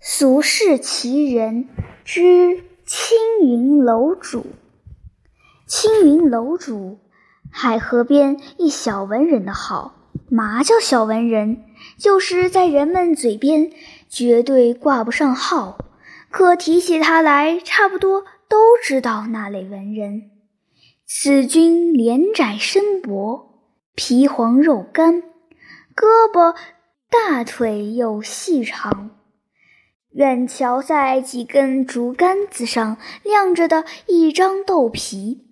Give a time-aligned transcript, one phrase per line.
[0.00, 1.68] 俗世奇人
[2.04, 4.46] 之青云楼主。
[5.66, 7.00] 青云楼主，
[7.50, 9.94] 海河边一小文人的号。
[10.30, 11.64] 嘛叫小文人？
[11.98, 13.72] 就是在人们嘴边
[14.08, 15.78] 绝对挂不上号，
[16.30, 20.30] 可提起他来，差不多都知道那类文人。
[21.06, 23.64] 此君脸窄身薄，
[23.96, 25.22] 皮黄肉干，
[25.96, 26.54] 胳膊
[27.10, 29.17] 大腿又细长。
[30.18, 35.46] 远瞧在几根竹竿子上晾着的一张豆皮，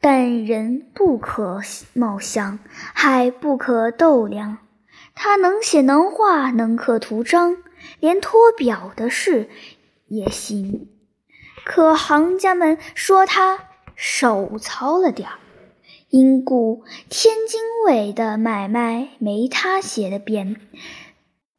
[0.00, 1.60] 但人不可
[1.92, 2.60] 貌相，
[2.94, 4.58] 还不可斗量。
[5.16, 7.56] 他能写能画能刻图章，
[7.98, 9.48] 连托表的事
[10.06, 10.88] 也行。
[11.64, 13.58] 可行家们说他
[13.96, 15.34] 手糙了点儿，
[16.10, 20.60] 因故天津卫的买卖没他写的便。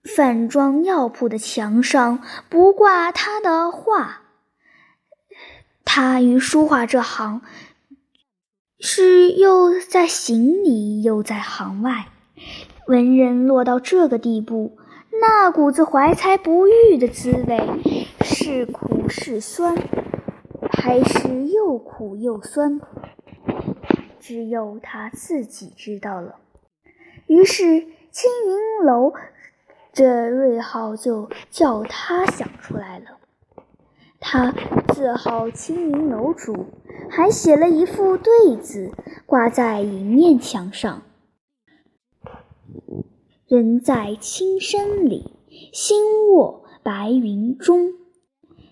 [0.04, 4.22] 饭庄药铺的墙上不挂他的画，
[5.86, 7.42] 他与书画这行
[8.80, 12.08] 是又在行里又在行外。
[12.88, 14.76] 文人落到这个地步，
[15.22, 17.60] 那股子怀才不遇的滋味，
[18.22, 19.78] 是苦是酸，
[20.72, 22.82] 还是又苦又酸，
[24.20, 26.38] 只有他自己知道了。
[27.28, 29.14] 于是青云楼。
[29.94, 33.18] 这瑞号就叫他想出来了。
[34.20, 34.54] 他
[34.94, 36.68] 自号青云楼主，
[37.10, 38.92] 还写了一副对子
[39.26, 41.02] 挂在一面墙上
[43.48, 45.34] ：“人在青山里，
[45.74, 47.94] 心卧白云中。”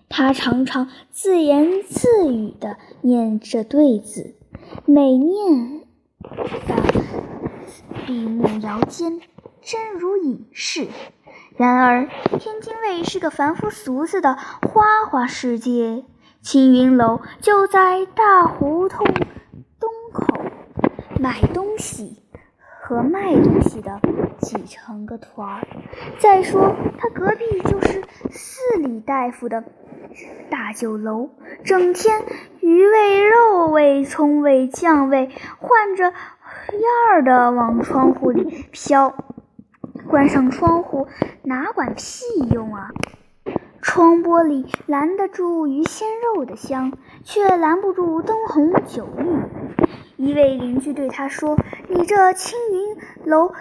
[0.08, 4.34] 他常常自言自语地念这对子，
[4.86, 5.82] 每念
[6.66, 6.76] 的
[8.06, 9.20] 闭目摇肩。
[9.62, 10.88] 真如隐士。
[11.56, 12.08] 然而，
[12.38, 16.04] 天津卫是个凡夫俗子的花花世界。
[16.42, 19.06] 青云楼就在大胡同
[19.78, 20.24] 东口，
[21.20, 22.22] 买东西
[22.80, 24.00] 和卖东西的
[24.40, 25.66] 挤成个团儿。
[26.18, 29.62] 再说，他隔壁就是四里大夫的
[30.48, 31.28] 大酒楼，
[31.62, 32.24] 整天
[32.60, 35.28] 鱼味、肉味、葱味、酱味
[35.58, 36.14] 换着样
[37.10, 39.14] 儿的往窗户里飘。
[40.10, 41.06] 关上窗户，
[41.44, 42.90] 哪管屁用啊！
[43.80, 49.24] 窗玻璃拦得住鱼鲜肉的香，却拦不住灯红酒绿。
[50.16, 51.56] 一位邻居对他说
[51.88, 53.52] ：“你这青云楼，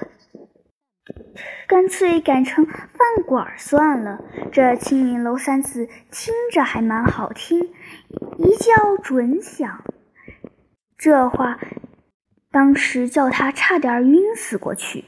[1.67, 4.19] 干脆改成饭馆算了。
[4.51, 7.69] 这青云楼三字听着还蛮好听，
[8.39, 9.83] 一叫准响。”
[10.97, 11.59] 这话
[12.51, 15.05] 当时叫他差点晕死过去。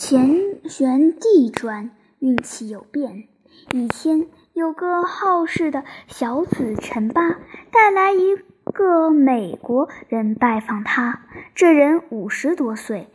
[0.00, 3.26] 前旋地转，运气有变。
[3.72, 7.30] 一天，有个好事的小子陈八
[7.72, 8.36] 带来一
[8.72, 11.26] 个美国人拜访他。
[11.52, 13.08] 这人五十多岁，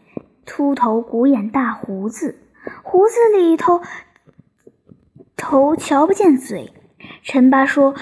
[0.45, 2.35] 秃头、鼓眼、大胡子，
[2.83, 3.81] 胡子里头
[5.37, 6.73] 头瞧不见嘴。
[7.21, 7.95] 陈八说：“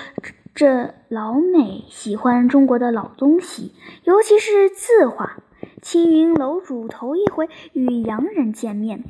[0.56, 3.76] 这老美喜欢中国的老东西，
[4.06, 5.38] 尤其是字画。”
[5.82, 9.04] 青云楼主头一回与洋人见面，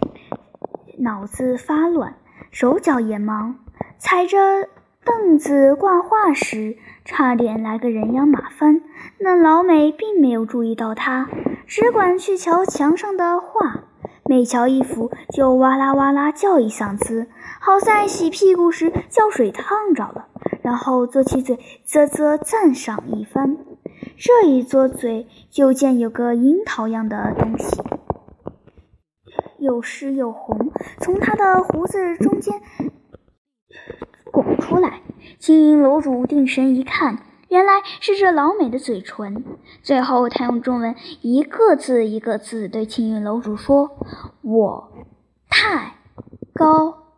[1.00, 2.16] 脑子发乱，
[2.50, 3.58] 手脚也忙，
[3.98, 4.38] 踩着
[5.04, 8.81] 凳子挂画时，差点来个人仰马翻。
[9.20, 11.30] 那老美并没有注意到他，
[11.68, 13.84] 只管去瞧墙上的画，
[14.24, 17.28] 每瞧一幅就哇啦哇啦叫一嗓子，
[17.60, 20.28] 好在洗屁股时叫水烫着了，
[20.62, 23.58] 然后啧起嘴啧啧赞赏一番。
[24.17, 27.81] 这一嘬嘴，就见有个樱桃样的东西，
[29.59, 32.62] 又湿又红，从他的胡子中间
[34.31, 35.01] 拱出来。
[35.39, 39.44] 青云楼主定神一看，原来是这老美的嘴唇。
[39.81, 43.97] 最后，他用中文一个字一个字对青云楼主说
[44.44, 44.91] ：“我
[45.50, 45.95] 太
[46.53, 47.16] 高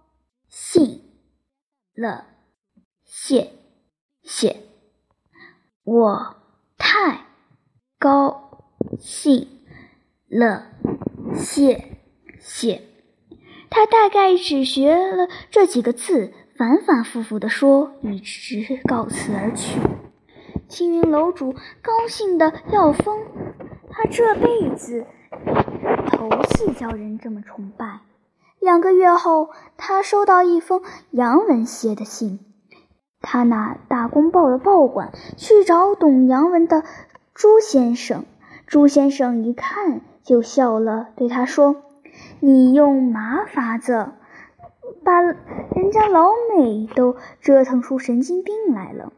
[0.48, 1.02] 兴
[1.96, 2.26] 了，
[3.04, 3.52] 谢
[4.22, 4.58] 谢
[5.84, 6.36] 我。”
[6.86, 7.22] 太
[7.98, 8.60] 高
[9.00, 9.48] 兴
[10.30, 10.68] 了，
[11.34, 11.98] 谢
[12.42, 12.82] 谢。
[13.70, 19.80] 他大概只学了这几个字，反反复复地说，一直告辞而去。
[20.68, 23.28] 青云楼主高兴得要疯，
[23.90, 25.06] 他这辈子
[26.12, 28.02] 头次叫人这么崇拜。
[28.60, 30.82] 两个月后，他收到一封
[31.12, 32.42] 洋文写的信。
[33.24, 36.84] 他拿《大公报》的报馆去找懂洋文的
[37.34, 38.26] 朱先生，
[38.68, 41.78] 朱先生一看就笑了，对他说
[42.42, 44.10] ：“你用嘛法子
[45.06, 49.14] 把人家老美都折腾出神经病来了。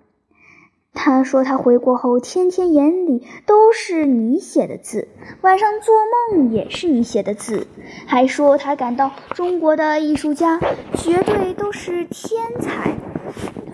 [0.93, 5.09] 他说他回国后天天眼里都是你写的字，
[5.41, 5.93] 晚上做
[6.31, 7.67] 梦也是你写的字，
[8.05, 10.59] 还说他感到中国的艺术家
[10.93, 12.94] 绝对都是天才。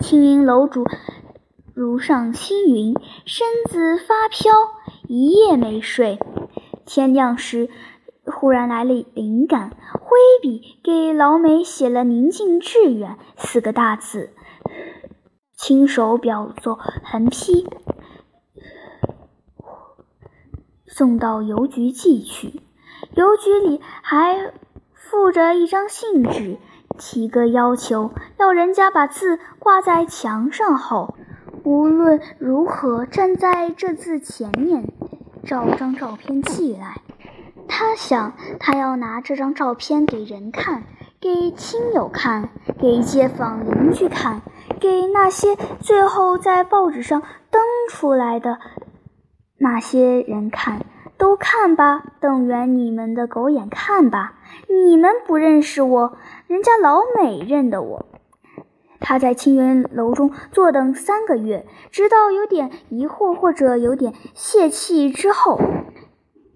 [0.02, 0.84] 青云楼主
[1.74, 2.92] 如上青云，
[3.24, 4.52] 身子发飘，
[5.06, 6.18] 一夜没睡。
[6.84, 7.70] 天亮时，
[8.24, 14.30] 忽然来了灵感，挥笔给老美写了“宁静致远”四个大字。
[15.56, 17.68] 亲手裱作横批，
[20.88, 22.60] 送到邮局寄去。
[23.14, 24.52] 邮局里还
[24.94, 26.58] 附着一张信纸，
[26.98, 31.14] 提个要求，要人家把字挂在墙上后，
[31.64, 34.92] 无论如何站在这字前面，
[35.44, 36.96] 照张照片寄来。
[37.68, 40.84] 他想，他要拿这张照片给人看，
[41.20, 44.42] 给亲友看，给街坊邻居看。
[44.80, 48.58] 给那些最后在报纸上登出来的
[49.56, 50.84] 那些人看，
[51.22, 54.40] 都看吧，瞪圆你们的狗眼看吧！
[54.68, 58.06] 你们不认识我，人家老美认得我。
[58.98, 65.60] 他在清源楼中坐等三个月，直到有点疑惑或者有点泄气之后，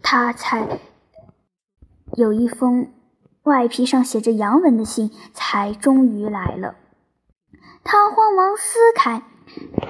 [0.03, 0.81] 他才
[2.17, 2.91] 有一封
[3.45, 6.75] 外皮上写着洋文的信，才终于来了。
[7.85, 9.23] 他慌忙撕开，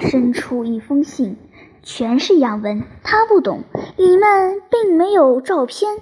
[0.00, 1.38] 伸出一封信，
[1.86, 3.62] 全是洋文，他不懂，
[3.96, 5.98] 里面并没有照片。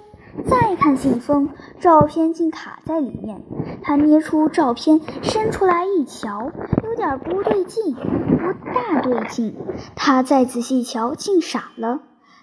[0.49, 1.49] 再看信封，
[1.79, 3.43] 照片竟卡在里面。
[3.83, 6.51] 他捏出照片，伸出来一瞧，
[6.83, 9.55] 有点不对劲，不大对劲。
[9.95, 11.99] 他再仔细瞧，竟傻了。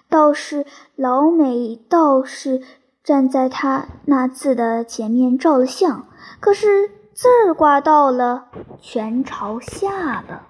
[0.09, 2.61] 倒是老美，倒是
[3.03, 6.07] 站在他那字的前面照了相，
[6.39, 6.89] 可是。
[7.15, 8.45] 字儿挂到了，
[8.81, 10.47] 全朝下了。